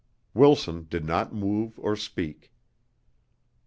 [0.33, 2.51] Wilson did not move or speak.